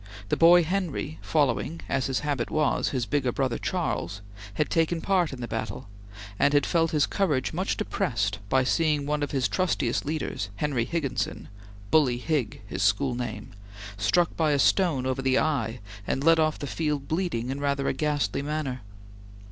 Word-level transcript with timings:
The 0.29 0.35
boy 0.35 0.63
Henry, 0.63 1.19
following, 1.21 1.79
as 1.87 2.07
his 2.07 2.21
habit 2.21 2.49
was, 2.49 2.89
his 2.89 3.05
bigger 3.05 3.31
brother 3.31 3.59
Charles, 3.59 4.21
had 4.55 4.71
taken 4.71 4.99
part 4.99 5.31
in 5.31 5.41
the 5.41 5.47
battle, 5.47 5.89
and 6.39 6.55
had 6.55 6.65
felt 6.65 6.89
his 6.89 7.05
courage 7.05 7.53
much 7.53 7.77
depressed 7.77 8.39
by 8.49 8.63
seeing 8.63 9.05
one 9.05 9.21
of 9.21 9.29
his 9.29 9.47
trustiest 9.47 10.03
leaders, 10.03 10.49
Henry 10.55 10.85
Higginson 10.85 11.49
"Bully 11.91 12.17
Hig," 12.17 12.63
his 12.65 12.81
school 12.81 13.13
name 13.13 13.51
struck 13.95 14.35
by 14.35 14.53
a 14.53 14.57
stone 14.57 15.05
over 15.05 15.21
the 15.21 15.37
eye, 15.37 15.79
and 16.07 16.23
led 16.23 16.39
off 16.39 16.57
the 16.57 16.65
field 16.65 17.07
bleeding 17.07 17.51
in 17.51 17.59
rather 17.59 17.87
a 17.87 17.93
ghastly 17.93 18.41
manner. 18.41 18.81